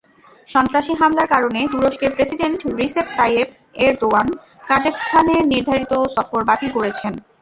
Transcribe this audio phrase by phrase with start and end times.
[0.47, 3.49] সন্ত্রাসী হামলার কারণে তুরস্কের প্রেসিডেন্ট রিসেপ তাইয়েপ
[3.81, 4.27] এরদোয়ান
[4.67, 7.13] কাজাখস্তানে নির্ধারিত সফর বাতিল করেছেন।